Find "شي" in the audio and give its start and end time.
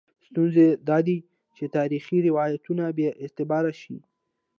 3.81-3.97